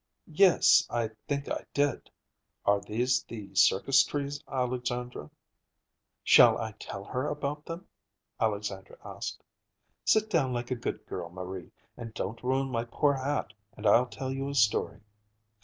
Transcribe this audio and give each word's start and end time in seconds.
"Yes, 0.33 0.83
I 0.89 1.09
think 1.27 1.47
I 1.47 1.63
did. 1.75 2.09
Are 2.65 2.81
these 2.81 3.21
the 3.21 3.53
circus 3.53 4.03
trees, 4.03 4.43
Alexandra?" 4.47 5.29
"Shall 6.23 6.57
I 6.57 6.71
tell 6.79 7.03
her 7.03 7.27
about 7.27 7.67
them?" 7.67 7.85
Alexandra 8.39 8.97
asked. 9.05 9.43
"Sit 10.03 10.27
down 10.31 10.53
like 10.53 10.71
a 10.71 10.75
good 10.75 11.05
girl, 11.05 11.29
Marie, 11.29 11.71
and 11.95 12.15
don't 12.15 12.41
ruin 12.43 12.71
my 12.71 12.85
poor 12.85 13.13
hat, 13.13 13.53
and 13.77 13.85
I'll 13.85 14.07
tell 14.07 14.31
you 14.33 14.49
a 14.49 14.55
story. 14.55 15.01